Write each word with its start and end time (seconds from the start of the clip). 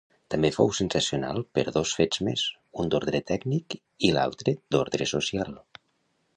També 0.33 0.49
fou 0.53 0.69
sensacional 0.77 1.41
per 1.57 1.65
dos 1.75 1.91
fets 1.99 2.23
més, 2.29 2.47
un 2.85 2.91
d'ordre 2.95 3.23
tècnic 3.35 3.79
i 4.09 4.13
l'altre 4.19 4.59
d'ordre 4.77 5.13
social. 5.17 5.57